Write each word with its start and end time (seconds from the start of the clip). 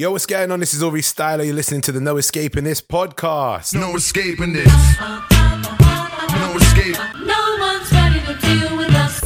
Yo, 0.00 0.10
what's 0.10 0.24
going 0.24 0.50
on? 0.50 0.58
This 0.58 0.72
is 0.72 0.82
Ori 0.82 1.02
Styler. 1.02 1.44
You're 1.44 1.52
listening 1.52 1.82
to 1.82 1.92
the 1.92 2.00
No 2.00 2.16
Escaping 2.16 2.64
This 2.64 2.80
podcast. 2.80 3.74
No 3.74 3.96
escaping 3.96 4.54
this. 4.54 4.64
No 4.98 6.56
escape. 6.56 6.96
No 7.22 7.56
one's 7.60 7.92
ready 7.92 8.20
to 8.20 8.34
deal 8.40 8.78
with 8.78 8.94
us. 8.94 9.20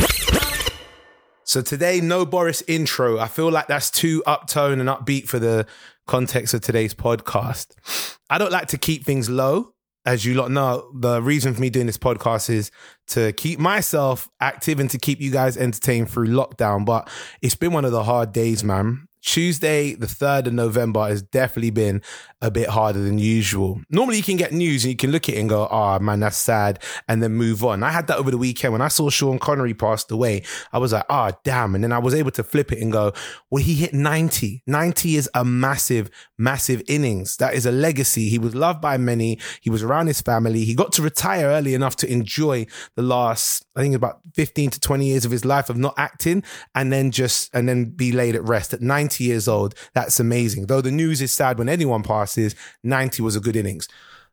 So 1.45 1.63
today, 1.63 2.01
no 2.01 2.27
Boris 2.27 2.65
intro. 2.67 3.21
I 3.21 3.29
feel 3.29 3.53
like 3.53 3.69
that's 3.69 3.89
too 3.89 4.25
uptone 4.27 4.81
and 4.81 4.89
upbeat 4.89 5.29
for 5.29 5.39
the 5.39 5.65
context 6.09 6.55
of 6.55 6.63
today's 6.63 6.93
podcast. 6.93 8.17
I 8.29 8.39
don't 8.39 8.51
like 8.51 8.67
to 8.67 8.77
keep 8.77 9.05
things 9.05 9.31
low. 9.31 9.75
As 10.05 10.25
you 10.25 10.35
lot 10.35 10.51
know, 10.51 10.91
the 10.93 11.23
reason 11.23 11.55
for 11.55 11.61
me 11.61 11.71
doing 11.71 11.87
this 11.87 11.99
podcast 11.99 12.51
is 12.51 12.73
to 13.07 13.33
keep 13.35 13.61
myself 13.61 14.29
active 14.41 14.81
and 14.81 14.91
to 14.91 14.99
keep 14.99 15.21
you 15.21 15.31
guys 15.31 15.57
entertained 15.57 16.11
through 16.11 16.27
lockdown. 16.27 16.85
But 16.85 17.09
it's 17.43 17.55
been 17.55 17.73
one 17.73 17.85
of 17.85 17.93
the 17.93 18.03
hard 18.03 18.33
days, 18.33 18.65
man. 18.65 19.07
Tuesday, 19.25 19.95
the 19.95 20.07
3rd 20.07 20.49
of 20.49 20.53
November, 20.53 21.09
has 21.09 21.23
definitely 21.23 21.71
been 21.71 22.03
a 22.43 22.51
bit 22.51 22.69
harder 22.69 23.01
than 23.01 23.19
usual. 23.19 23.81
Normally, 23.89 24.19
you 24.19 24.23
can 24.23 24.37
get 24.37 24.53
news 24.53 24.85
and 24.85 24.91
you 24.91 24.97
can 24.97 25.11
look 25.11 25.29
at 25.31 25.35
it 25.35 25.39
and 25.39 25.49
go, 25.49 25.67
oh 25.71 25.99
man, 25.99 26.21
that's 26.21 26.37
sad, 26.37 26.79
and 27.09 27.23
then 27.23 27.33
move 27.33 27.65
on. 27.65 27.83
I 27.83 27.91
had 27.91 28.07
that 28.09 28.19
over 28.19 28.31
the 28.31 28.37
weekend 28.37 28.73
when 28.73 28.83
I 28.83 28.89
saw 28.89 29.09
Sean 29.09 29.39
Connery 29.39 29.73
passed 29.73 30.11
away. 30.11 30.43
I 30.73 30.79
was 30.79 30.93
like, 30.93 31.07
oh, 31.09 31.31
damn. 31.43 31.75
And 31.75 31.83
then 31.83 31.91
I 31.91 31.99
was 31.99 32.15
able 32.15 32.33
to 32.33 32.45
flip 32.45 32.71
it 32.71 32.83
and 32.83 32.93
go, 32.93 33.13
well, 33.51 33.63
he 33.63 33.75
hit 33.75 33.95
90. 33.95 34.63
90 34.67 35.17
is 35.17 35.31
a 35.33 35.43
massive, 35.43 36.11
massive 36.37 36.83
innings. 36.87 37.39
That 37.39 37.55
is 37.55 37.65
a 37.65 37.73
legacy. 37.73 38.29
He 38.29 38.39
was 38.39 38.55
loved 38.55 38.83
by 38.83 38.99
many. 38.99 39.39
He 39.63 39.71
was 39.71 39.83
around 39.83 40.09
his 40.09 40.21
family. 40.21 40.65
He 40.65 40.75
got 40.75 40.93
to 40.93 41.03
retire 41.03 41.47
early 41.47 41.73
enough 41.73 41.97
to 41.97 42.13
enjoy 42.13 42.67
the 42.95 43.03
last, 43.03 43.65
I 43.75 43.81
think 43.81 43.95
about 43.95 44.21
15 44.35 44.71
to 44.71 44.81
20 44.81 45.07
years 45.07 45.25
of 45.25 45.31
his 45.31 45.47
life 45.47 45.71
of 45.71 45.79
not 45.79 45.95
acting 45.97 46.43
and 46.75 46.93
then 46.93 47.11
just, 47.11 47.55
and 47.55 47.67
then 47.67 47.87
be 47.87 48.13
laid 48.13 48.35
at 48.35 48.43
rest 48.45 48.75
at 48.75 48.83
90 48.83 49.14
years 49.21 49.47
old. 49.47 49.75
That's 49.95 50.19
amazing. 50.19 50.67
Though 50.67 50.81
the 50.81 50.91
news 50.91 51.23
is 51.23 51.33
sad 51.33 51.59
when 51.59 51.69
anyone 51.69 52.03
passes, 52.03 52.55
90 52.83 53.23
was 53.23 53.37
a 53.37 53.41
good 53.41 53.57
innings. 53.57 53.89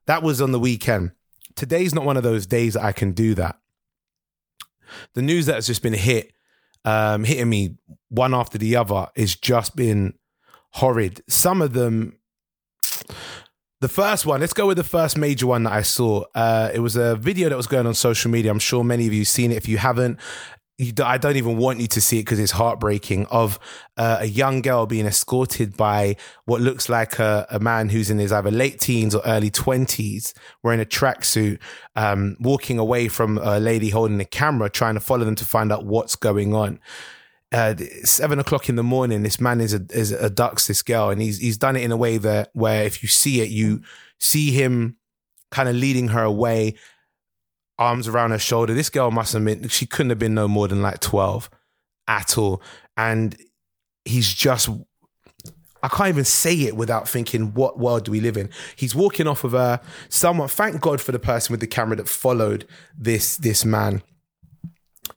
That 0.08 0.24
was 0.24 0.42
on 0.42 0.52
the 0.52 0.60
weekend. 0.60 1.12
Today's 1.56 1.94
not 1.94 2.06
one 2.06 2.18
of 2.18 2.24
those 2.24 2.46
days 2.46 2.74
that 2.74 2.84
I 2.84 2.92
can 2.92 3.12
do 3.12 3.36
that. 3.36 3.58
The 5.14 5.22
news 5.22 5.46
that 5.46 5.56
has 5.56 5.68
just 5.68 5.84
been 5.84 5.94
hit, 5.94 6.34
um, 6.86 7.24
hitting 7.24 7.50
me 7.50 7.78
one 8.10 8.34
after 8.34 8.58
the 8.58 8.76
other, 8.76 9.08
has 9.16 9.36
just 9.36 9.76
been 9.76 10.14
horrid. 10.72 11.22
Some 11.28 11.62
of 11.62 11.74
them, 11.74 12.18
the 13.80 13.88
first 13.88 14.26
one, 14.26 14.42
let's 14.42 14.54
go 14.54 14.68
with 14.68 14.78
the 14.78 14.84
first 14.84 15.18
major 15.18 15.48
one 15.48 15.64
that 15.64 15.74
I 15.74 15.82
saw. 15.82 16.26
Uh, 16.36 16.72
it 16.74 16.80
was 16.80 16.96
a 16.96 17.16
video 17.16 17.50
that 17.50 17.58
was 17.58 17.68
going 17.68 17.88
on 17.88 17.94
social 17.94 18.32
media. 18.32 18.52
I'm 18.52 18.60
sure 18.60 18.84
many 18.84 19.08
of 19.08 19.14
you 19.14 19.26
seen 19.26 19.52
it. 19.52 19.58
If 19.58 19.68
you 19.68 19.78
haven't, 19.78 20.20
I 21.04 21.18
don't 21.18 21.36
even 21.36 21.58
want 21.58 21.80
you 21.80 21.88
to 21.88 22.02
see 22.02 22.20
it 22.20 22.24
because 22.24 22.40
it's 22.40 22.52
heartbreaking. 22.52 23.28
Of 23.28 23.60
uh, 23.98 24.18
a 24.22 24.26
young 24.26 24.62
girl 24.62 24.86
being 24.86 25.06
escorted 25.06 25.78
by 25.78 26.16
what 26.46 26.62
looks 26.62 26.90
like 26.90 27.20
a, 27.20 27.46
a, 27.50 27.60
man 27.60 27.90
who's 27.90 28.10
in 28.10 28.18
his 28.18 28.32
either 28.32 28.52
late 28.52 28.80
teens 28.80 29.14
or 29.14 29.22
early 29.26 29.52
twenties, 29.52 30.34
wearing 30.64 30.80
a 30.80 30.86
tracksuit, 30.86 31.60
um, 31.96 32.36
walking 32.40 32.80
away 32.80 33.08
from 33.08 33.38
a 33.38 33.60
lady 33.60 33.90
holding 33.90 34.20
a 34.20 34.26
camera, 34.26 34.70
trying 34.70 34.96
to 34.96 35.00
follow 35.00 35.26
them 35.26 35.36
to 35.36 35.46
find 35.46 35.72
out 35.72 35.86
what's 35.86 36.16
going 36.16 36.56
on. 36.56 36.80
Uh, 37.52 37.76
seven 38.04 38.40
o'clock 38.40 38.70
in 38.70 38.76
the 38.76 38.84
morning, 38.84 39.24
this 39.24 39.40
man 39.40 39.60
is 39.60 39.74
a, 39.74 39.86
is 39.92 40.14
abducts 40.14 40.68
this 40.68 40.82
girl, 40.82 41.10
and 41.10 41.22
he's 41.22 41.38
he's 41.38 41.58
done 41.58 41.76
it 41.76 41.84
in 41.84 41.92
a 41.92 41.98
way 41.98 42.18
that 42.18 42.50
where 42.54 42.84
if 42.86 43.04
you 43.04 43.10
see 43.10 43.42
it, 43.42 43.50
you 43.50 43.82
see 44.20 44.52
him 44.52 44.96
kind 45.52 45.68
of 45.68 45.76
leading 45.76 46.08
her 46.08 46.24
away 46.24 46.76
arms 47.82 48.08
around 48.08 48.30
her 48.30 48.38
shoulder. 48.38 48.76
This 48.76 48.92
girl 48.92 49.10
must 49.10 49.34
have 49.34 49.44
been, 49.44 49.68
she 49.68 49.88
couldn't 49.88 50.12
have 50.12 50.20
been 50.20 50.36
no 50.36 50.48
more 50.48 50.68
than 50.68 50.84
like 50.84 51.00
12 51.00 51.50
at 52.08 52.38
all. 52.38 52.62
And 52.96 53.36
he's 54.06 54.32
just, 54.32 54.70
I 55.82 55.88
can't 55.88 56.10
even 56.10 56.24
say 56.24 56.54
it 56.62 56.76
without 56.76 57.10
thinking, 57.10 57.56
what 57.56 57.80
world 57.80 58.06
do 58.06 58.12
we 58.12 58.22
live 58.22 58.38
in? 58.38 58.52
He's 58.76 58.94
walking 58.94 59.26
off 59.26 59.44
of 59.44 59.54
her. 59.54 59.82
Someone, 60.10 60.48
thank 60.48 60.80
God 60.80 61.02
for 61.02 61.12
the 61.12 61.18
person 61.18 61.54
with 61.54 61.60
the 61.60 61.68
camera 61.68 61.96
that 61.96 62.08
followed 62.08 62.68
this, 62.96 63.38
this 63.38 63.66
man. 63.66 64.04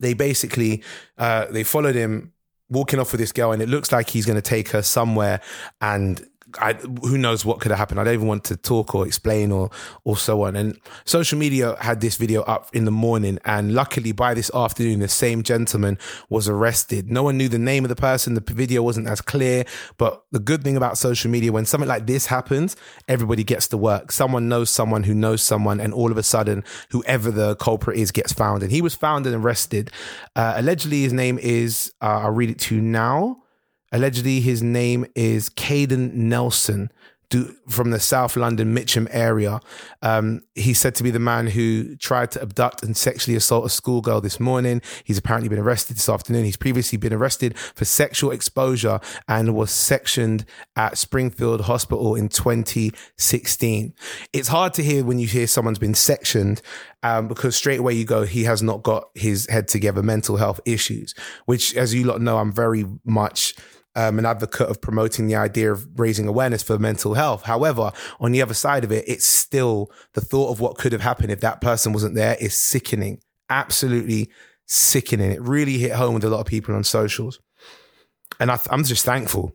They 0.00 0.14
basically, 0.14 0.82
uh, 1.18 1.44
they 1.50 1.64
followed 1.64 1.94
him 1.94 2.32
walking 2.70 2.98
off 2.98 3.12
with 3.12 3.20
this 3.20 3.30
girl 3.30 3.52
and 3.52 3.60
it 3.60 3.68
looks 3.68 3.92
like 3.92 4.08
he's 4.08 4.24
going 4.24 4.40
to 4.40 4.42
take 4.42 4.70
her 4.70 4.80
somewhere 4.80 5.42
and 5.82 6.26
I, 6.60 6.74
who 6.74 7.18
knows 7.18 7.44
what 7.44 7.60
could 7.60 7.70
have 7.70 7.78
happened. 7.78 8.00
I 8.00 8.04
don't 8.04 8.14
even 8.14 8.26
want 8.26 8.44
to 8.44 8.56
talk 8.56 8.94
or 8.94 9.06
explain 9.06 9.52
or 9.52 9.70
or 10.04 10.16
so 10.16 10.42
on. 10.42 10.56
And 10.56 10.78
social 11.04 11.38
media 11.38 11.76
had 11.80 12.00
this 12.00 12.16
video 12.16 12.42
up 12.42 12.68
in 12.72 12.84
the 12.84 12.90
morning, 12.90 13.38
and 13.44 13.74
luckily 13.74 14.12
by 14.12 14.34
this 14.34 14.50
afternoon, 14.54 15.00
the 15.00 15.08
same 15.08 15.42
gentleman 15.42 15.98
was 16.28 16.48
arrested. 16.48 17.10
No 17.10 17.22
one 17.22 17.36
knew 17.36 17.48
the 17.48 17.58
name 17.58 17.84
of 17.84 17.88
the 17.88 17.96
person. 17.96 18.34
The 18.34 18.40
video 18.40 18.82
wasn't 18.82 19.08
as 19.08 19.20
clear. 19.20 19.64
But 19.96 20.24
the 20.32 20.38
good 20.38 20.62
thing 20.62 20.76
about 20.76 20.98
social 20.98 21.30
media, 21.30 21.52
when 21.52 21.66
something 21.66 21.88
like 21.88 22.06
this 22.06 22.26
happens, 22.26 22.76
everybody 23.08 23.44
gets 23.44 23.68
to 23.68 23.76
work. 23.76 24.12
Someone 24.12 24.48
knows 24.48 24.70
someone 24.70 25.04
who 25.04 25.14
knows 25.14 25.42
someone, 25.42 25.80
and 25.80 25.92
all 25.92 26.10
of 26.10 26.18
a 26.18 26.22
sudden, 26.22 26.64
whoever 26.90 27.30
the 27.30 27.56
culprit 27.56 27.98
is 27.98 28.10
gets 28.10 28.32
found. 28.32 28.62
And 28.62 28.72
he 28.72 28.82
was 28.82 28.94
found 28.94 29.26
and 29.26 29.34
arrested. 29.34 29.90
Uh, 30.36 30.54
allegedly, 30.56 31.02
his 31.02 31.12
name 31.12 31.38
is. 31.38 31.92
Uh, 32.00 32.20
I'll 32.24 32.30
read 32.30 32.50
it 32.50 32.58
to 32.60 32.76
you 32.76 32.80
now. 32.80 33.43
Allegedly, 33.94 34.40
his 34.40 34.60
name 34.60 35.06
is 35.14 35.48
Caden 35.48 36.14
Nelson 36.14 36.90
from 37.68 37.90
the 37.90 38.00
South 38.00 38.36
London 38.36 38.74
Mitcham 38.74 39.08
area. 39.10 39.60
Um, 40.02 40.42
he's 40.54 40.80
said 40.80 40.94
to 40.96 41.02
be 41.02 41.10
the 41.10 41.18
man 41.18 41.46
who 41.46 41.96
tried 41.96 42.30
to 42.32 42.42
abduct 42.42 42.82
and 42.82 42.96
sexually 42.96 43.36
assault 43.36 43.66
a 43.66 43.68
schoolgirl 43.68 44.20
this 44.20 44.38
morning. 44.38 44.82
He's 45.04 45.18
apparently 45.18 45.48
been 45.48 45.58
arrested 45.58 45.96
this 45.96 46.08
afternoon. 46.08 46.44
He's 46.44 46.56
previously 46.56 46.98
been 46.98 47.12
arrested 47.12 47.56
for 47.58 47.84
sexual 47.84 48.32
exposure 48.32 49.00
and 49.28 49.54
was 49.54 49.70
sectioned 49.70 50.44
at 50.76 50.98
Springfield 50.98 51.62
Hospital 51.62 52.14
in 52.14 52.28
2016. 52.28 53.94
It's 54.32 54.48
hard 54.48 54.74
to 54.74 54.82
hear 54.82 55.04
when 55.04 55.18
you 55.18 55.26
hear 55.26 55.46
someone's 55.46 55.78
been 55.78 55.94
sectioned 55.94 56.62
um, 57.02 57.28
because 57.28 57.56
straight 57.56 57.80
away 57.80 57.94
you 57.94 58.04
go, 58.04 58.24
he 58.24 58.44
has 58.44 58.62
not 58.62 58.82
got 58.82 59.08
his 59.14 59.48
head 59.48 59.68
together, 59.68 60.02
mental 60.02 60.36
health 60.36 60.60
issues, 60.64 61.14
which, 61.46 61.74
as 61.74 61.94
you 61.94 62.04
lot 62.04 62.20
know, 62.20 62.38
I'm 62.38 62.52
very 62.52 62.84
much 63.04 63.54
um, 63.96 64.18
an 64.18 64.26
advocate 64.26 64.68
of 64.68 64.80
promoting 64.80 65.26
the 65.26 65.36
idea 65.36 65.72
of 65.72 65.86
raising 65.98 66.26
awareness 66.26 66.62
for 66.62 66.78
mental 66.78 67.14
health. 67.14 67.42
However, 67.44 67.92
on 68.20 68.32
the 68.32 68.42
other 68.42 68.54
side 68.54 68.84
of 68.84 68.92
it, 68.92 69.04
it's 69.06 69.26
still 69.26 69.90
the 70.14 70.20
thought 70.20 70.50
of 70.50 70.60
what 70.60 70.78
could 70.78 70.92
have 70.92 71.00
happened 71.00 71.30
if 71.30 71.40
that 71.40 71.60
person 71.60 71.92
wasn't 71.92 72.14
there 72.14 72.36
is 72.40 72.54
sickening, 72.54 73.20
absolutely 73.48 74.30
sickening. 74.66 75.30
It 75.30 75.42
really 75.42 75.78
hit 75.78 75.92
home 75.92 76.14
with 76.14 76.24
a 76.24 76.30
lot 76.30 76.40
of 76.40 76.46
people 76.46 76.74
on 76.74 76.84
socials. 76.84 77.38
And 78.40 78.50
I, 78.50 78.58
I'm 78.70 78.84
just 78.84 79.04
thankful 79.04 79.54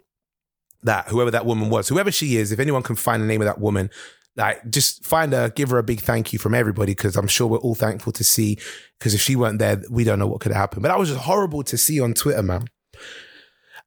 that 0.83 1.09
whoever 1.09 1.31
that 1.31 1.45
woman 1.45 1.69
was, 1.69 1.89
whoever 1.89 2.11
she 2.11 2.37
is, 2.37 2.51
if 2.51 2.59
anyone 2.59 2.83
can 2.83 2.95
find 2.95 3.21
the 3.21 3.27
name 3.27 3.41
of 3.41 3.45
that 3.45 3.59
woman, 3.59 3.89
like 4.37 4.67
just 4.69 5.03
find 5.03 5.33
her, 5.33 5.49
give 5.49 5.69
her 5.69 5.77
a 5.77 5.83
big 5.83 5.99
thank 5.99 6.31
you 6.31 6.39
from 6.39 6.55
everybody 6.55 6.93
because 6.93 7.17
I'm 7.17 7.27
sure 7.27 7.47
we're 7.47 7.57
all 7.57 7.75
thankful 7.75 8.13
to 8.13 8.23
see. 8.23 8.57
Because 8.97 9.13
if 9.13 9.19
she 9.19 9.35
weren't 9.35 9.59
there, 9.59 9.81
we 9.89 10.05
don't 10.05 10.19
know 10.19 10.27
what 10.27 10.39
could 10.39 10.53
have 10.53 10.59
happened. 10.59 10.83
But 10.83 10.89
that 10.89 10.99
was 10.99 11.09
just 11.09 11.21
horrible 11.21 11.63
to 11.63 11.77
see 11.77 11.99
on 11.99 12.13
Twitter, 12.13 12.43
man. 12.43 12.67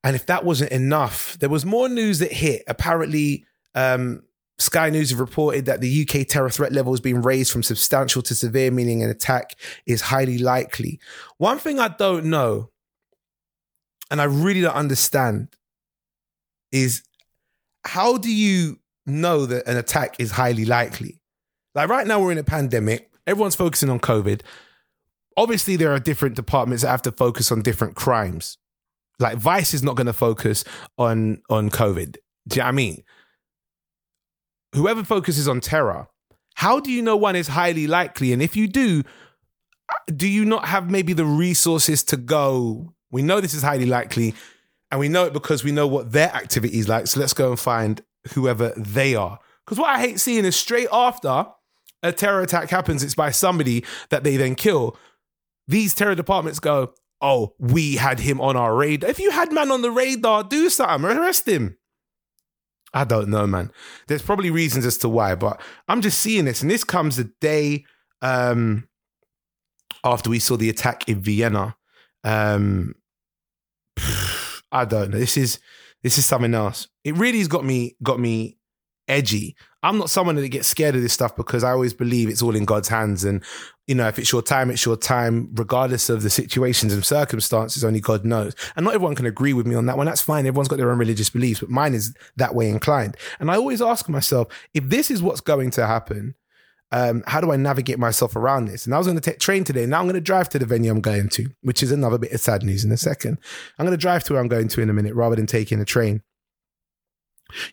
And 0.04 0.16
if 0.16 0.26
that 0.26 0.44
wasn't 0.44 0.72
enough, 0.72 1.38
there 1.38 1.48
was 1.48 1.64
more 1.64 1.88
news 1.88 2.18
that 2.18 2.32
hit. 2.32 2.64
Apparently, 2.66 3.44
um, 3.74 4.22
Sky 4.58 4.90
News 4.90 5.10
have 5.10 5.20
reported 5.20 5.66
that 5.66 5.80
the 5.80 6.02
UK 6.02 6.26
terror 6.26 6.50
threat 6.50 6.72
level 6.72 6.92
has 6.92 7.00
been 7.00 7.22
raised 7.22 7.52
from 7.52 7.62
substantial 7.62 8.22
to 8.22 8.34
severe, 8.34 8.70
meaning 8.70 9.02
an 9.02 9.10
attack 9.10 9.54
is 9.86 10.02
highly 10.02 10.38
likely. 10.38 11.00
One 11.38 11.58
thing 11.58 11.78
I 11.78 11.88
don't 11.88 12.26
know, 12.26 12.70
and 14.10 14.20
I 14.20 14.24
really 14.24 14.60
don't 14.60 14.74
understand, 14.74 15.48
is 16.70 17.02
how 17.84 18.18
do 18.18 18.32
you 18.32 18.78
know 19.06 19.46
that 19.46 19.66
an 19.66 19.76
attack 19.76 20.16
is 20.18 20.32
highly 20.32 20.64
likely? 20.64 21.20
Like 21.74 21.88
right 21.88 22.06
now, 22.06 22.20
we're 22.20 22.32
in 22.32 22.38
a 22.38 22.44
pandemic, 22.44 23.10
everyone's 23.26 23.56
focusing 23.56 23.90
on 23.90 24.00
COVID. 24.00 24.42
Obviously, 25.36 25.76
there 25.76 25.92
are 25.92 25.98
different 25.98 26.36
departments 26.36 26.82
that 26.82 26.90
have 26.90 27.02
to 27.02 27.12
focus 27.12 27.50
on 27.50 27.62
different 27.62 27.96
crimes. 27.96 28.58
Like 29.22 29.38
Vice 29.38 29.72
is 29.72 29.82
not 29.82 29.96
going 29.96 30.06
to 30.06 30.12
focus 30.12 30.64
on 30.98 31.40
on 31.48 31.70
COVID. 31.70 32.16
Do 32.48 32.56
you 32.56 32.58
know 32.58 32.64
what 32.64 32.68
I 32.68 32.72
mean? 32.72 33.02
Whoever 34.74 35.04
focuses 35.04 35.48
on 35.48 35.60
terror, 35.60 36.08
how 36.54 36.80
do 36.80 36.90
you 36.90 37.02
know 37.02 37.16
one 37.16 37.36
is 37.36 37.48
highly 37.48 37.86
likely? 37.86 38.32
And 38.32 38.42
if 38.42 38.56
you 38.56 38.66
do, 38.66 39.02
uh, 39.88 40.12
do 40.14 40.28
you 40.28 40.44
not 40.44 40.66
have 40.66 40.90
maybe 40.90 41.12
the 41.12 41.24
resources 41.24 42.02
to 42.04 42.16
go? 42.16 42.94
We 43.10 43.22
know 43.22 43.40
this 43.40 43.54
is 43.54 43.62
highly 43.62 43.86
likely, 43.86 44.34
and 44.90 44.98
we 44.98 45.08
know 45.08 45.24
it 45.26 45.32
because 45.32 45.62
we 45.62 45.72
know 45.72 45.86
what 45.86 46.12
their 46.12 46.34
activity 46.34 46.78
is 46.78 46.88
like. 46.88 47.06
So 47.06 47.20
let's 47.20 47.34
go 47.34 47.50
and 47.50 47.60
find 47.60 48.02
whoever 48.34 48.72
they 48.76 49.14
are. 49.14 49.38
Because 49.64 49.78
what 49.78 49.90
I 49.90 50.00
hate 50.00 50.20
seeing 50.20 50.44
is 50.44 50.56
straight 50.56 50.88
after 50.90 51.46
a 52.02 52.12
terror 52.12 52.42
attack 52.42 52.68
happens, 52.70 53.02
it's 53.02 53.14
by 53.14 53.30
somebody 53.30 53.84
that 54.10 54.24
they 54.24 54.36
then 54.36 54.54
kill. 54.54 54.96
These 55.68 55.94
terror 55.94 56.14
departments 56.14 56.58
go, 56.58 56.94
oh, 57.22 57.54
we 57.58 57.94
had 57.96 58.20
him 58.20 58.40
on 58.40 58.56
our 58.56 58.74
radar. 58.74 59.08
If 59.08 59.20
you 59.20 59.30
had 59.30 59.52
man 59.52 59.70
on 59.70 59.80
the 59.80 59.90
radar, 59.90 60.42
do 60.42 60.68
something, 60.68 61.08
arrest 61.08 61.48
him. 61.48 61.78
I 62.92 63.04
don't 63.04 63.28
know, 63.28 63.46
man. 63.46 63.70
There's 64.08 64.22
probably 64.22 64.50
reasons 64.50 64.84
as 64.84 64.98
to 64.98 65.08
why, 65.08 65.34
but 65.34 65.60
I'm 65.88 66.02
just 66.02 66.18
seeing 66.18 66.44
this, 66.44 66.60
and 66.60 66.70
this 66.70 66.84
comes 66.84 67.16
the 67.16 67.32
day 67.40 67.86
um, 68.20 68.88
after 70.04 70.28
we 70.28 70.40
saw 70.40 70.56
the 70.56 70.68
attack 70.68 71.08
in 71.08 71.20
Vienna. 71.20 71.76
Um, 72.24 72.96
I 74.72 74.84
don't 74.84 75.10
know. 75.10 75.18
This 75.18 75.36
is 75.36 75.58
this 76.02 76.18
is 76.18 76.26
something 76.26 76.54
else. 76.54 76.88
It 77.04 77.16
really 77.16 77.38
has 77.38 77.48
got 77.48 77.64
me 77.64 77.96
got 78.02 78.20
me 78.20 78.58
edgy. 79.12 79.54
I'm 79.84 79.98
not 79.98 80.10
someone 80.10 80.36
that 80.36 80.48
gets 80.48 80.68
scared 80.68 80.94
of 80.94 81.02
this 81.02 81.12
stuff 81.12 81.34
because 81.34 81.64
I 81.64 81.70
always 81.70 81.92
believe 81.92 82.28
it's 82.28 82.42
all 82.42 82.54
in 82.54 82.64
God's 82.64 82.88
hands. 82.88 83.24
And, 83.24 83.42
you 83.86 83.94
know, 83.94 84.06
if 84.06 84.18
it's 84.18 84.30
your 84.30 84.42
time, 84.42 84.70
it's 84.70 84.84
your 84.86 84.96
time, 84.96 85.50
regardless 85.54 86.08
of 86.08 86.22
the 86.22 86.30
situations 86.30 86.92
and 86.92 87.04
circumstances, 87.04 87.84
only 87.84 88.00
God 88.00 88.24
knows. 88.24 88.54
And 88.76 88.84
not 88.84 88.94
everyone 88.94 89.16
can 89.16 89.26
agree 89.26 89.52
with 89.52 89.66
me 89.66 89.74
on 89.74 89.86
that 89.86 89.96
one. 89.96 90.06
That's 90.06 90.20
fine. 90.20 90.46
Everyone's 90.46 90.68
got 90.68 90.76
their 90.76 90.90
own 90.90 90.98
religious 90.98 91.30
beliefs, 91.30 91.60
but 91.60 91.68
mine 91.68 91.94
is 91.94 92.14
that 92.36 92.54
way 92.54 92.68
inclined. 92.68 93.16
And 93.40 93.50
I 93.50 93.56
always 93.56 93.82
ask 93.82 94.08
myself, 94.08 94.48
if 94.72 94.84
this 94.84 95.10
is 95.10 95.20
what's 95.20 95.40
going 95.40 95.70
to 95.72 95.86
happen, 95.86 96.36
um, 96.92 97.24
how 97.26 97.40
do 97.40 97.50
I 97.50 97.56
navigate 97.56 97.98
myself 97.98 98.36
around 98.36 98.66
this? 98.66 98.84
And 98.84 98.94
I 98.94 98.98
was 98.98 99.06
going 99.06 99.18
to 99.18 99.30
take 99.30 99.40
train 99.40 99.64
today. 99.64 99.86
Now 99.86 99.98
I'm 99.98 100.04
going 100.04 100.14
to 100.14 100.20
drive 100.20 100.48
to 100.50 100.58
the 100.58 100.66
venue 100.66 100.92
I'm 100.92 101.00
going 101.00 101.28
to, 101.30 101.48
which 101.62 101.82
is 101.82 101.90
another 101.90 102.18
bit 102.18 102.32
of 102.32 102.40
sad 102.40 102.62
news 102.62 102.84
in 102.84 102.92
a 102.92 102.96
second. 102.98 103.38
I'm 103.78 103.86
going 103.86 103.98
to 103.98 104.00
drive 104.00 104.24
to 104.24 104.34
where 104.34 104.42
I'm 104.42 104.48
going 104.48 104.68
to 104.68 104.80
in 104.80 104.90
a 104.90 104.92
minute 104.92 105.14
rather 105.14 105.34
than 105.34 105.46
taking 105.46 105.80
a 105.80 105.84
train. 105.84 106.22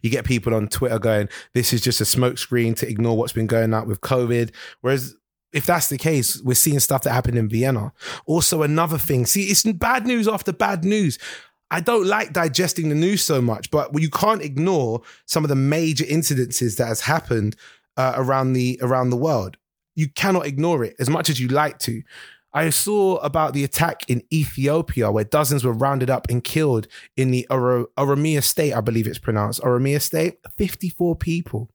You 0.01 0.09
get 0.09 0.25
people 0.25 0.53
on 0.53 0.67
Twitter 0.67 0.99
going, 0.99 1.29
this 1.53 1.73
is 1.73 1.81
just 1.81 2.01
a 2.01 2.05
smokescreen 2.05 2.75
to 2.77 2.89
ignore 2.89 3.17
what's 3.17 3.33
been 3.33 3.47
going 3.47 3.73
on 3.73 3.87
with 3.87 4.01
COVID. 4.01 4.51
Whereas 4.81 5.15
if 5.51 5.65
that's 5.65 5.89
the 5.89 5.97
case, 5.97 6.41
we're 6.43 6.53
seeing 6.53 6.79
stuff 6.79 7.03
that 7.03 7.11
happened 7.11 7.37
in 7.37 7.49
Vienna. 7.49 7.91
Also, 8.25 8.61
another 8.61 8.97
thing, 8.97 9.25
see, 9.25 9.45
it's 9.45 9.63
bad 9.63 10.05
news 10.05 10.27
after 10.27 10.53
bad 10.53 10.83
news. 10.83 11.17
I 11.71 11.81
don't 11.81 12.07
like 12.07 12.33
digesting 12.33 12.89
the 12.89 12.95
news 12.95 13.23
so 13.23 13.41
much, 13.41 13.69
but 13.69 13.91
you 13.99 14.09
can't 14.09 14.41
ignore 14.41 15.01
some 15.25 15.43
of 15.43 15.49
the 15.49 15.55
major 15.55 16.05
incidences 16.05 16.77
that 16.77 16.87
has 16.87 17.01
happened 17.01 17.55
uh, 17.97 18.13
around 18.15 18.53
the 18.53 18.79
around 18.81 19.11
the 19.11 19.17
world. 19.17 19.57
You 19.95 20.09
cannot 20.09 20.47
ignore 20.47 20.83
it 20.83 20.95
as 20.99 21.09
much 21.09 21.29
as 21.29 21.39
you 21.39 21.47
like 21.47 21.77
to. 21.79 22.01
I 22.54 22.69
saw 22.72 23.18
about 23.18 23.54
the 23.54 23.63
attack 23.63 24.10
in 24.10 24.24
Ethiopia 24.34 25.12
where 25.12 25.24
dozens 25.24 25.63
were 25.63 25.74
rounded 25.74 26.10
up 26.10 26.28
and 26.30 26.44
killed 26.44 26.88
in 27.16 27.31
the 27.31 27.46
Oro- 27.50 27.88
Oromia 27.98 28.44
state, 28.44 28.74
I 28.74 28.81
believe 28.81 29.07
it's 29.07 29.19
pronounced. 29.19 29.62
Oromia 29.62 30.01
state, 30.01 30.40
54 30.57 31.16
people. 31.16 31.69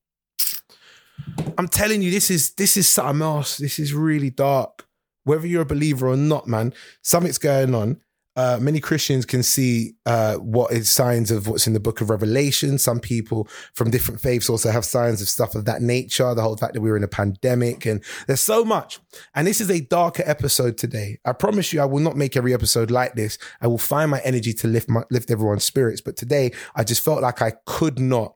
I'm 1.56 1.68
telling 1.68 2.02
you, 2.02 2.10
this 2.10 2.30
is 2.30 2.54
this 2.54 2.76
is 2.76 2.88
something 2.88 3.22
else. 3.22 3.58
This 3.58 3.78
is 3.78 3.94
really 3.94 4.30
dark. 4.30 4.86
Whether 5.22 5.46
you're 5.46 5.62
a 5.62 5.66
believer 5.66 6.08
or 6.08 6.16
not, 6.16 6.48
man, 6.48 6.74
something's 7.02 7.38
going 7.38 7.74
on. 7.74 8.00
Uh, 8.36 8.58
many 8.60 8.80
Christians 8.80 9.24
can 9.24 9.42
see 9.42 9.94
uh, 10.06 10.34
what 10.36 10.72
is 10.72 10.90
signs 10.90 11.30
of 11.30 11.46
what's 11.46 11.66
in 11.66 11.72
the 11.72 11.80
book 11.80 12.00
of 12.00 12.10
Revelation. 12.10 12.78
Some 12.78 13.00
people 13.00 13.48
from 13.74 13.90
different 13.90 14.20
faiths 14.20 14.50
also 14.50 14.70
have 14.70 14.84
signs 14.84 15.22
of 15.22 15.28
stuff 15.28 15.54
of 15.54 15.64
that 15.66 15.82
nature. 15.82 16.34
The 16.34 16.42
whole 16.42 16.56
fact 16.56 16.74
that 16.74 16.80
we 16.80 16.90
were 16.90 16.96
in 16.96 17.04
a 17.04 17.08
pandemic 17.08 17.86
and 17.86 18.02
there's 18.26 18.40
so 18.40 18.64
much. 18.64 18.98
And 19.34 19.46
this 19.46 19.60
is 19.60 19.70
a 19.70 19.80
darker 19.80 20.24
episode 20.26 20.76
today. 20.76 21.18
I 21.24 21.32
promise 21.32 21.72
you, 21.72 21.80
I 21.80 21.84
will 21.84 22.00
not 22.00 22.16
make 22.16 22.36
every 22.36 22.52
episode 22.52 22.90
like 22.90 23.14
this. 23.14 23.38
I 23.60 23.68
will 23.68 23.78
find 23.78 24.10
my 24.10 24.20
energy 24.24 24.52
to 24.54 24.68
lift 24.68 24.88
my, 24.88 25.02
lift 25.10 25.30
everyone's 25.30 25.64
spirits. 25.64 26.00
But 26.00 26.16
today, 26.16 26.52
I 26.74 26.82
just 26.84 27.04
felt 27.04 27.22
like 27.22 27.40
I 27.40 27.52
could 27.66 28.00
not 28.00 28.34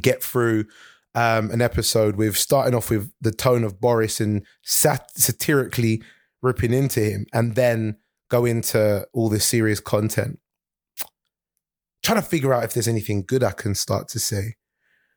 get 0.00 0.22
through 0.22 0.64
um, 1.14 1.50
an 1.50 1.62
episode 1.62 2.16
with 2.16 2.36
starting 2.36 2.74
off 2.74 2.90
with 2.90 3.10
the 3.20 3.32
tone 3.32 3.64
of 3.64 3.80
Boris 3.80 4.20
and 4.20 4.44
sat- 4.62 5.10
satirically 5.16 6.02
ripping 6.42 6.74
into 6.74 7.00
him, 7.00 7.26
and 7.32 7.54
then 7.54 7.96
go 8.30 8.44
into 8.44 9.06
all 9.12 9.28
this 9.28 9.44
serious 9.44 9.80
content. 9.80 10.38
Trying 12.02 12.20
to 12.20 12.26
figure 12.26 12.52
out 12.52 12.64
if 12.64 12.74
there's 12.74 12.88
anything 12.88 13.24
good 13.26 13.42
I 13.42 13.52
can 13.52 13.74
start 13.74 14.08
to 14.08 14.18
say 14.18 14.54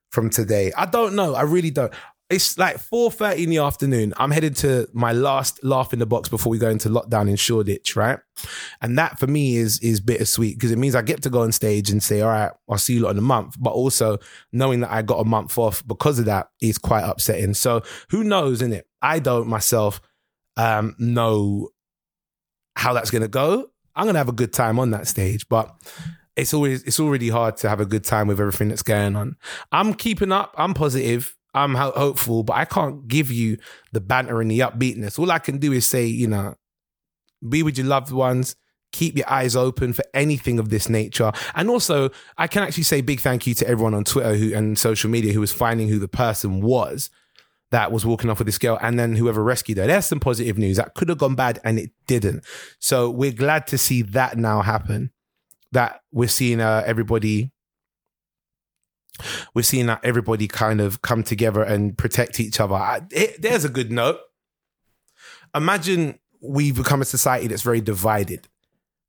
from 0.09 0.29
today. 0.29 0.71
I 0.75 0.85
don't 0.85 1.15
know. 1.15 1.35
I 1.35 1.44
really 1.44 1.71
don't. 1.71 1.94
It's 2.29 2.59
like 2.59 2.77
4.30 2.77 3.44
in 3.45 3.50
the 3.50 3.57
afternoon. 3.57 4.13
I'm 4.17 4.29
headed 4.29 4.56
to 4.57 4.88
my 4.94 5.13
last 5.13 5.63
laugh 5.63 5.94
in 5.94 6.00
the 6.00 6.06
box 6.06 6.29
before 6.29 6.51
we 6.51 6.59
go 6.59 6.69
into 6.69 6.88
lockdown 6.88 7.27
in 7.27 7.35
Shoreditch, 7.35 7.95
right? 7.95 8.19
And 8.81 9.00
that 9.00 9.17
for 9.17 9.25
me 9.25 9.56
is 9.56 9.79
is 9.79 10.00
bittersweet 10.00 10.56
because 10.56 10.71
it 10.71 10.77
means 10.77 10.94
I 10.94 11.01
get 11.01 11.23
to 11.23 11.31
go 11.31 11.41
on 11.41 11.51
stage 11.51 11.89
and 11.89 12.03
say, 12.03 12.21
all 12.21 12.29
right, 12.29 12.51
I'll 12.69 12.77
see 12.77 12.94
you 12.94 13.00
lot 13.00 13.11
in 13.11 13.17
a 13.17 13.21
month. 13.21 13.56
But 13.59 13.71
also 13.71 14.19
knowing 14.51 14.81
that 14.81 14.91
I 14.91 15.01
got 15.01 15.19
a 15.19 15.25
month 15.25 15.57
off 15.57 15.85
because 15.88 16.19
of 16.19 16.25
that 16.25 16.50
is 16.61 16.77
quite 16.77 17.03
upsetting. 17.03 17.56
So 17.56 17.81
who 18.11 18.23
knows, 18.23 18.61
innit? 18.61 18.83
I 19.01 19.17
don't 19.17 19.47
myself 19.47 20.00
um, 20.56 20.95
know 21.00 21.69
how 22.80 22.94
that's 22.94 23.12
going 23.12 23.22
to 23.22 23.28
go. 23.28 23.70
I'm 23.96 24.06
going 24.06 24.14
to 24.14 24.20
have 24.20 24.30
a 24.30 24.34
good 24.34 24.54
time 24.54 24.80
on 24.80 24.92
that 24.92 25.08
stage, 25.08 25.48
but 25.50 25.76
it's 26.38 26.54
always 26.54 26.81
it's 26.84 27.00
already 27.00 27.30
hard 27.30 27.58
to 27.58 27.70
have 27.70 27.81
a 27.81 27.86
good 27.86 28.06
time 28.06 28.28
with 28.28 28.40
everything 28.40 28.70
that's 28.70 28.84
going 28.84 29.18
on. 29.18 29.36
I'm 29.72 29.94
keeping 29.94 30.31
up. 30.31 30.56
I'm 30.58 30.74
positive. 30.74 31.36
I'm 31.54 31.76
ho- 31.76 31.92
hopeful, 31.96 32.44
but 32.44 32.56
I 32.56 32.64
can't 32.66 33.08
give 33.08 33.31
you 33.31 33.58
the 33.92 34.00
banter 34.00 34.40
and 34.40 34.50
the 34.50 34.60
upbeatness. 34.60 35.20
All 35.20 35.31
I 35.31 35.40
can 35.40 35.58
do 35.58 35.74
is 35.74 35.86
say, 35.86 36.06
you 36.06 36.28
know, 36.28 36.56
be 37.48 37.64
with 37.64 37.78
your 37.78 37.88
loved 37.88 38.12
ones. 38.12 38.56
Keep 38.92 39.18
your 39.18 39.30
eyes 39.30 39.56
open 39.56 39.92
for 39.94 40.06
anything 40.14 40.58
of 40.58 40.70
this 40.70 40.88
nature. 40.88 41.31
And 41.56 41.70
also, 41.70 42.10
I 42.38 42.48
can 42.48 42.64
actually 42.64 42.84
say 42.84 43.02
big 43.02 43.20
thank 43.20 43.46
you 43.46 43.54
to 43.56 43.68
everyone 43.68 43.94
on 43.94 44.04
Twitter 44.06 44.36
who 44.36 44.56
and 44.56 44.80
social 44.80 45.10
media 45.10 45.34
who 45.34 45.42
was 45.42 45.52
finding 45.52 45.90
who 45.90 46.00
the 46.00 46.08
person 46.08 46.62
was 46.62 47.10
that 47.71 47.92
was 47.92 48.06
walking 48.06 48.30
off 48.30 48.39
with 48.39 48.48
this 48.48 48.57
girl 48.57 48.80
and 48.81 48.98
then 48.98 49.16
whoever 49.16 49.44
rescued 49.44 49.77
her. 49.77 49.88
There's 49.88 50.06
some 50.06 50.19
positive 50.19 50.57
news. 50.57 50.77
That 50.77 50.95
could 50.95 51.10
have 51.10 51.19
gone 51.19 51.36
bad 51.36 51.60
and 51.63 51.77
it 51.77 51.92
didn't. 52.07 52.44
So 52.80 53.10
we're 53.10 53.31
glad 53.31 53.68
to 53.68 53.77
see 53.77 54.01
that 54.01 54.38
now 54.38 54.62
happen. 54.62 55.12
That 55.71 56.01
we're 56.12 56.30
seeing 56.30 56.62
uh, 56.62 56.83
everybody 56.86 57.51
we're 59.54 59.63
seeing 59.63 59.88
that 59.88 60.00
everybody 60.04 60.48
kind 60.48 60.81
of 60.81 61.01
come 61.01 61.24
together 61.24 61.62
and 61.62 61.98
protect 61.98 62.39
each 62.39 62.60
other. 62.60 62.75
I, 62.75 63.01
it, 63.12 63.42
there's 63.42 63.66
a 63.66 63.69
good 63.69 63.92
note. 63.92 64.19
Imagine 65.54 66.19
we 66.42 66.71
become 66.71 67.01
a 67.01 67.06
society 67.06 67.48
that's 67.48 67.62
very 67.62 67.81
divided. 67.81 68.48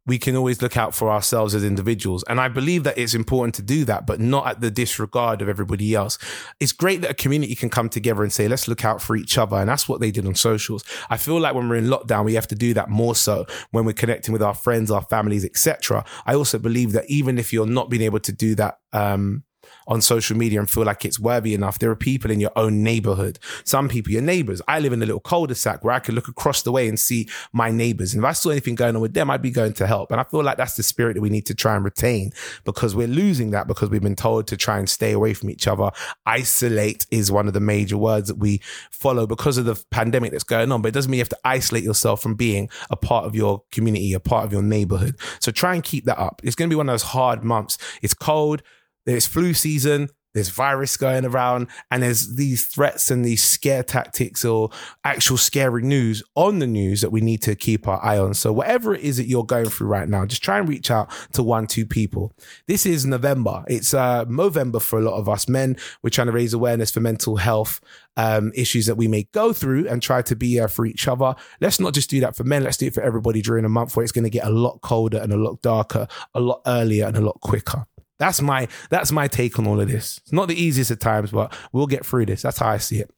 We 0.06 0.19
can 0.19 0.35
always 0.35 0.62
look 0.62 0.76
out 0.76 0.94
for 0.94 1.11
ourselves 1.11 1.55
as 1.55 1.64
individuals. 1.64 2.25
And 2.29 2.41
I 2.41 2.49
believe 2.49 2.85
that 2.85 2.99
it's 2.99 3.14
important 3.14 3.55
to 3.56 3.62
do 3.62 3.85
that, 3.85 4.06
but 4.06 4.19
not 4.20 4.47
at 4.47 4.61
the 4.61 4.70
disregard 4.70 5.43
of 5.43 5.49
everybody 5.49 5.94
else. 5.94 6.19
It's 6.58 6.73
great 6.73 7.02
that 7.02 7.11
a 7.11 7.14
community 7.14 7.55
can 7.55 7.70
come 7.70 7.88
together 7.88 8.23
and 8.23 8.32
say, 8.32 8.49
let's 8.49 8.67
look 8.67 8.85
out 8.85 9.02
for 9.02 9.14
each 9.14 9.37
other. 9.38 9.56
And 9.56 9.69
that's 9.69 9.88
what 9.88 10.00
they 10.00 10.11
did 10.11 10.26
on 10.26 10.35
socials. 10.35 10.85
I 11.11 11.17
feel 11.17 11.38
like 11.38 11.55
when 11.55 11.69
we're 11.69 11.76
in 11.76 11.87
lockdown, 11.87 12.25
we 12.25 12.35
have 12.35 12.49
to 12.49 12.55
do 12.55 12.75
that 12.75 12.88
more 12.88 13.14
so 13.14 13.47
when 13.70 13.85
we're 13.85 13.93
connecting 13.93 14.32
with 14.32 14.43
our 14.43 14.55
friends, 14.55 14.91
our 14.91 15.02
families, 15.02 15.44
etc. 15.44 16.05
I 16.26 16.35
also 16.35 16.58
believe 16.58 16.93
that 16.93 17.05
even 17.08 17.38
if 17.38 17.52
you're 17.52 17.67
not 17.67 17.91
being 17.91 18.02
able 18.02 18.20
to 18.20 18.32
do 18.32 18.55
that, 18.56 18.79
um, 18.93 19.44
on 19.87 20.01
social 20.01 20.37
media 20.37 20.59
and 20.59 20.71
feel 20.71 20.85
like 20.85 21.05
it's 21.05 21.19
worthy 21.19 21.55
enough. 21.55 21.79
There 21.79 21.91
are 21.91 21.97
people 21.97 22.31
in 22.31 22.41
your 22.41 22.53
own 22.57 22.83
neighborhood. 22.83 23.39
Some 23.65 23.89
people, 23.89 24.13
your 24.13 24.23
neighbors. 24.23 24.63
I 24.69 24.81
live 24.81 24.93
in 24.93 25.03
a 25.03 25.07
little 25.07 25.21
cul-de-sac 25.21 25.85
where 25.85 25.95
I 25.95 25.99
can 25.99 26.15
look 26.15 26.29
across 26.29 26.63
the 26.63 26.73
way 26.73 26.89
and 26.89 26.99
see 26.99 27.29
my 27.53 27.71
neighbors. 27.71 28.15
And 28.15 28.23
if 28.23 28.29
I 28.29 28.33
saw 28.33 28.51
anything 28.51 28.75
going 28.75 28.95
on 28.97 29.03
with 29.03 29.15
them, 29.15 29.31
I'd 29.31 29.43
be 29.43 29.51
going 29.51 29.73
to 29.75 29.87
help. 29.87 30.11
And 30.11 30.21
I 30.21 30.25
feel 30.25 30.43
like 30.43 30.57
that's 30.57 30.77
the 30.77 30.83
spirit 30.83 31.15
that 31.15 31.21
we 31.21 31.31
need 31.31 31.47
to 31.47 31.55
try 31.55 31.75
and 31.75 31.85
retain 31.85 32.33
because 32.65 32.95
we're 32.95 33.09
losing 33.09 33.51
that 33.51 33.67
because 33.67 33.91
we've 33.91 34.03
been 34.03 34.17
told 34.17 34.47
to 34.49 34.57
try 34.57 34.79
and 34.79 34.89
stay 34.89 35.13
away 35.13 35.35
from 35.35 35.51
each 35.51 35.67
other. 35.67 35.91
Isolate 36.27 37.07
is 37.11 37.33
one 37.33 37.49
of 37.49 37.55
the 37.55 37.61
major 37.61 37.97
words 37.97 38.29
that 38.29 38.39
we 38.39 38.61
follow 38.91 39.27
because 39.27 39.59
of 39.59 39.65
the 39.65 39.83
pandemic 39.91 40.33
that's 40.33 40.45
going 40.45 40.71
on. 40.73 40.83
But 40.83 40.89
it 40.89 40.95
doesn't 40.95 41.11
mean 41.11 41.19
you 41.19 41.23
have 41.23 41.29
to 41.31 41.39
isolate 41.45 41.85
yourself 41.85 42.23
from 42.23 42.35
being 42.35 42.69
a 42.91 42.97
part 42.97 43.25
of 43.25 43.35
your 43.35 43.62
community, 43.73 44.12
a 44.12 44.21
part 44.21 44.45
of 44.45 44.53
your 44.53 44.62
neighborhood. 44.62 45.17
So 45.41 45.50
try 45.53 45.75
and 45.75 45.83
keep 45.83 46.05
that 46.05 46.19
up. 46.19 46.41
It's 46.45 46.55
going 46.55 46.69
to 46.69 46.73
be 46.73 46.77
one 46.77 46.89
of 46.89 46.93
those 46.93 47.03
hard 47.03 47.45
months. 47.45 47.79
It's 48.03 48.15
cold. 48.15 48.62
There's 49.07 49.26
flu 49.26 49.54
season. 49.54 50.09
There's 50.33 50.49
virus 50.49 50.97
going 50.97 51.25
around, 51.25 51.66
and 51.90 52.04
there's 52.04 52.37
these 52.37 52.66
threats 52.66 53.11
and 53.11 53.25
these 53.25 53.42
scare 53.42 53.83
tactics 53.83 54.45
or 54.45 54.71
actual 55.02 55.37
scary 55.37 55.83
news 55.83 56.23
on 56.37 56.61
the 56.61 56.69
news 56.69 57.00
that 57.00 57.11
we 57.11 57.21
need 57.21 57.42
to 57.42 57.57
keep 57.57 57.88
our 57.88 58.02
eye 58.04 58.16
on. 58.16 58.35
So, 58.35 58.52
whatever 58.52 58.95
it 58.95 59.00
is 59.00 59.16
that 59.16 59.26
you're 59.26 59.45
going 59.45 59.69
through 59.69 59.88
right 59.88 60.09
now, 60.09 60.25
just 60.26 60.42
try 60.42 60.61
and 60.61 60.69
reach 60.69 60.88
out 60.88 61.11
to 61.33 61.42
one, 61.42 61.66
two 61.66 61.85
people. 61.85 62.33
This 62.69 62.87
is 62.87 63.04
November. 63.04 63.64
It's 63.66 63.92
uh, 63.92 64.25
Movember 64.26 64.80
for 64.80 65.00
a 65.00 65.02
lot 65.02 65.19
of 65.19 65.28
us 65.28 65.49
men. 65.49 65.76
We're 66.04 66.11
trying 66.11 66.28
to 66.28 66.33
raise 66.33 66.54
awareness 66.54 66.92
for 66.92 67.00
mental 67.00 67.37
health 67.37 67.80
um, 68.16 68.52
issues 68.54 68.87
that 68.87 68.97
we 68.97 69.09
may 69.09 69.25
go 69.33 69.52
through 69.52 69.88
and 69.88 70.00
try 70.00 70.23
to 70.23 70.37
be 70.37 70.61
uh, 70.61 70.69
for 70.69 70.87
each 70.87 71.09
other. 71.09 71.35
Let's 71.61 71.80
not 71.80 71.92
just 71.92 72.09
do 72.09 72.21
that 72.21 72.37
for 72.37 72.45
men. 72.45 72.62
Let's 72.62 72.76
do 72.76 72.87
it 72.87 72.95
for 72.95 73.02
everybody 73.02 73.42
during 73.42 73.64
a 73.64 73.69
month 73.69 73.97
where 73.97 74.04
it's 74.04 74.12
going 74.12 74.25
to 74.25 74.30
get 74.30 74.47
a 74.47 74.50
lot 74.50 74.80
colder 74.83 75.19
and 75.19 75.33
a 75.33 75.37
lot 75.37 75.61
darker, 75.61 76.07
a 76.35 76.40
lot 76.40 76.61
earlier 76.66 77.07
and 77.07 77.16
a 77.16 77.21
lot 77.21 77.40
quicker. 77.40 77.87
That's 78.21 78.43
my 78.43 78.69
that's 78.91 79.11
my 79.11 79.27
take 79.27 79.59
on 79.59 79.67
all 79.67 79.81
of 79.81 79.89
this. 79.89 80.21
It's 80.23 80.33
not 80.33 80.47
the 80.47 80.62
easiest 80.62 80.91
at 80.91 81.00
times, 81.00 81.33
but 81.33 81.53
we'll 81.73 81.87
get 81.89 82.05
through 82.07 82.27
this. 82.27 82.43
That's 82.43 82.59
how 82.59 82.69
I 82.69 82.77
see 82.77 83.00
it. 83.00 83.11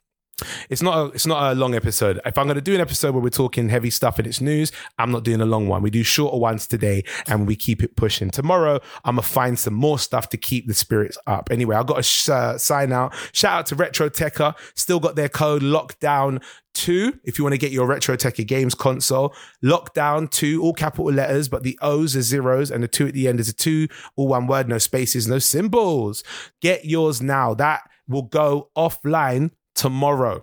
It's 0.71 0.83
not 0.83 0.99
a, 0.99 1.13
it's 1.13 1.27
not 1.27 1.53
a 1.53 1.55
long 1.55 1.75
episode. 1.75 2.21
If 2.25 2.39
I'm 2.39 2.47
going 2.47 2.57
to 2.57 2.61
do 2.61 2.75
an 2.75 2.81
episode 2.81 3.15
where 3.15 3.23
we're 3.23 3.31
talking 3.31 3.69
heavy 3.69 3.91
stuff 3.91 4.19
and 4.19 4.27
it's 4.27 4.41
news, 4.41 4.73
I'm 4.99 5.11
not 5.11 5.25
doing 5.25 5.41
a 5.41 5.47
long 5.47 5.69
one. 5.69 5.83
We 5.83 5.91
do 5.91 6.03
shorter 6.03 6.39
ones 6.39 6.67
today 6.67 7.05
and 7.27 7.47
we 7.47 7.57
keep 7.57 7.83
it 7.83 7.97
pushing. 7.97 8.31
Tomorrow, 8.31 8.81
I'm 9.05 9.17
going 9.17 9.23
to 9.23 9.29
find 9.29 9.59
some 9.59 9.75
more 9.75 9.99
stuff 9.99 10.29
to 10.31 10.37
keep 10.37 10.67
the 10.67 10.75
spirits 10.75 11.19
up. 11.27 11.49
Anyway, 11.51 11.77
I've 11.77 11.87
got 11.87 11.97
to 11.97 12.03
sh- 12.03 12.29
uh, 12.29 12.59
sign 12.59 12.93
out. 12.93 13.15
Shout 13.33 13.59
out 13.61 13.67
to 13.67 13.75
Retro 13.75 14.09
Techer. 14.09 14.55
Still 14.75 15.01
got 15.01 15.17
their 15.17 15.29
code 15.29 15.63
lockdown 15.63 16.43
two 16.75 17.19
if 17.25 17.39
you 17.39 17.45
want 17.45 17.53
to 17.53 17.59
get 17.59 17.71
your 17.71 17.87
Retro 17.87 18.17
Techer 18.17 18.45
games 18.45 18.75
console. 18.75 19.35
Lockdown 19.63 20.31
two, 20.31 20.63
all 20.63 20.73
capital 20.73 21.13
letters, 21.13 21.49
but 21.49 21.63
the 21.63 21.79
O's 21.83 22.17
are 22.17 22.23
zeros 22.23 22.71
and 22.71 22.83
the 22.83 22.89
two 22.89 23.07
at 23.07 23.15
the 23.15 23.29
end 23.29 23.41
is 23.41 23.49
a 23.49 23.53
two, 23.53 23.89
all 24.17 24.29
one 24.29 24.47
word, 24.47 24.69
no 24.69 24.79
spaces, 24.79 25.29
no 25.29 25.39
symbols. 25.39 26.25
Get 26.61 26.85
yours 26.85 27.21
now. 27.21 27.55
That 27.55 27.83
will 28.09 28.23
go 28.23 28.71
offline 28.77 29.51
tomorrow. 29.75 30.43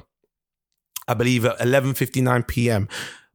I 1.08 1.14
believe 1.14 1.46
at 1.46 1.58
11:59 1.60 2.48
p.m. 2.48 2.88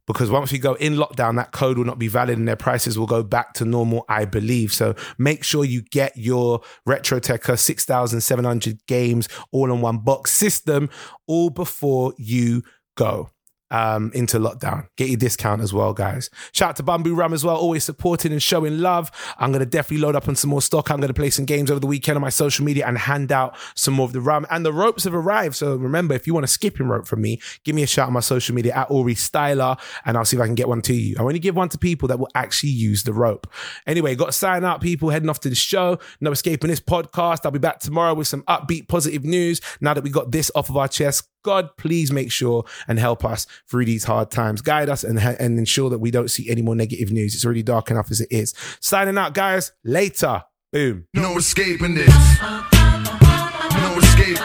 because 0.07 0.31
once 0.31 0.53
we 0.53 0.59
go 0.59 0.75
in 0.75 0.95
lockdown, 0.95 1.37
that 1.37 1.53
code 1.53 1.77
will 1.77 1.85
not 1.85 1.99
be 1.99 2.09
valid 2.09 2.39
and 2.39 2.47
their 2.47 2.57
prices 2.57 2.99
will 2.99 3.07
go 3.07 3.23
back 3.23 3.55
to 3.55 3.65
normal, 3.65 4.05
I 4.09 4.27
believe. 4.27 4.73
So 4.73 4.95
make 5.19 5.43
sure 5.43 5.65
you 5.65 5.83
get 5.91 6.17
your 6.17 6.61
RetroTecher 6.89 7.59
6,700 7.59 8.87
games 8.87 9.29
all 9.51 9.73
in 9.73 9.81
one 9.81 9.99
box 9.99 10.31
system 10.31 10.89
all 11.27 11.51
before 11.51 12.15
you 12.19 12.63
go 12.97 13.31
um, 13.71 14.11
into 14.15 14.39
lockdown. 14.39 14.87
Get 14.97 15.09
your 15.09 15.17
discount 15.17 15.61
as 15.61 15.73
well, 15.73 15.93
guys. 15.93 16.31
Shout 16.53 16.71
out 16.71 16.77
to 16.77 16.83
Bamboo 16.83 17.15
Rum 17.15 17.33
as 17.33 17.45
well, 17.45 17.57
always 17.57 17.85
supporting 17.85 18.33
and 18.33 18.43
showing 18.43 18.79
love. 18.79 19.11
I'm 19.39 19.51
going 19.51 19.61
to 19.61 19.67
definitely 19.67 20.05
load 20.05 20.17
up 20.17 20.29
on 20.29 20.37
some 20.37 20.51
more 20.51 20.63
stock. 20.63 20.91
I'm 20.91 20.99
going 20.99 21.09
to 21.09 21.15
play 21.15 21.31
some 21.31 21.45
games 21.45 21.71
over 21.71 21.81
the 21.81 21.87
weekend 21.87 22.17
on 22.17 22.23
my 22.23 22.29
social 22.29 22.65
media 22.65 22.87
and 22.87 22.99
hand 22.99 23.33
out 23.33 23.57
some 23.75 23.95
more 23.95 24.07
of 24.07 24.13
the 24.13 24.21
rum. 24.21 24.47
And 24.51 24.65
the 24.65 24.73
ropes 24.73 25.05
have 25.05 25.15
arrived. 25.15 25.57
So 25.57 25.77
remember, 25.77 26.15
if 26.15 26.27
you 26.27 26.35
want 26.35 26.45
a 26.45 26.49
skipping 26.49 26.89
rope 26.89 27.07
from 27.07 27.23
me, 27.23 27.41
give 27.65 27.75
me 27.75 27.83
a 27.83 27.87
shout 27.87 28.07
on 28.07 28.13
my 28.13 28.21
social 28.21 28.55
media 28.55 28.75
at 28.75 28.91
Ori 28.91 29.15
Styler 29.15 29.79
and 30.05 30.17
I'll 30.17 30.25
see 30.25 30.37
if 30.37 30.43
I 30.43 30.47
can 30.47 30.55
get 30.55 30.69
one 30.69 30.83
to 30.83 30.95
you. 30.95 31.17
I 31.19 31.23
only 31.23 31.39
give 31.39 31.57
one 31.57 31.69
to 31.71 31.79
people 31.79 32.09
that 32.09 32.19
will 32.19 32.31
actually 32.35 32.71
use 32.71 33.03
the 33.03 33.13
rope. 33.13 33.47
Anyway, 33.87 34.15
got 34.15 34.27
to 34.27 34.33
sign 34.33 34.65
out, 34.65 34.81
people 34.81 35.11
heading 35.11 35.29
off 35.29 35.41
to 35.41 35.49
the 35.49 35.55
show. 35.55 35.99
No 36.21 36.31
escaping 36.33 36.71
this 36.71 36.81
podcast. 36.81 37.41
I'll 37.45 37.51
be 37.51 37.59
back 37.59 37.81
tomorrow 37.81 38.15
with 38.15 38.27
some 38.27 38.43
upbeat, 38.43 38.89
positive 38.89 39.25
news. 39.25 39.61
Now 39.81 39.95
that 39.95 40.05
we 40.05 40.11
got 40.11 40.31
this 40.31 40.51
off 40.55 40.71
of 40.71 40.77
our 40.77 40.89
chest, 40.89 41.29
God, 41.45 41.77
please 41.77 42.11
make 42.11 42.33
sure 42.33 42.65
and 42.89 42.99
help 42.99 43.25
us 43.25 43.47
through 43.71 43.85
these 43.85 44.05
hard 44.05 44.31
times. 44.31 44.63
Guide 44.63 44.89
us 44.89 45.05
and, 45.05 45.19
and 45.19 45.59
ensure 45.59 45.91
that 45.91 45.99
we 45.99 46.11
don't 46.11 46.31
see 46.31 46.51
any 46.51 46.63
more 46.63 46.75
negative 46.75 47.13
news. 47.13 47.35
It's 47.35 47.45
already 47.45 47.63
dark 47.63 47.91
enough 47.91 48.11
as 48.11 48.21
it 48.21 48.29
is. 48.33 48.55
Signing 48.81 49.19
out, 49.19 49.35
guys. 49.35 49.73
Later. 49.85 50.43
Boom. 50.73 51.07
No 51.15 51.37
escaping 51.37 51.95
this. 51.95 52.41
No 52.41 53.99
escape. 53.99 54.39